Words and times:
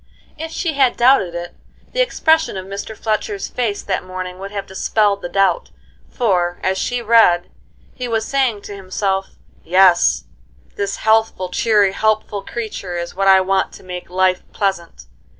If 0.35 0.49
she 0.51 0.73
had 0.73 0.97
doubted 0.97 1.35
it, 1.35 1.53
the 1.93 2.01
expression 2.01 2.57
of 2.57 2.65
Mr. 2.65 2.97
Fletcher's 2.97 3.47
face 3.47 3.83
that 3.83 4.03
morning 4.03 4.39
would 4.39 4.49
have 4.49 4.65
dispelled 4.65 5.21
the 5.21 5.29
doubt, 5.29 5.69
for, 6.09 6.59
as 6.63 6.79
she 6.79 7.03
read, 7.03 7.51
he 7.93 8.07
was 8.07 8.25
saying 8.25 8.63
to 8.63 8.75
himself: 8.75 9.35
"Yes, 9.63 10.23
this 10.75 10.95
healthful, 10.95 11.49
cheery, 11.49 11.91
helpful 11.91 12.41
creature 12.41 12.97
is 12.97 13.13
what 13.13 13.27
I 13.27 13.41
want 13.41 13.73
to 13.73 13.83
make 13.83 14.09
life 14.09 14.41
pleasant. 14.51 15.05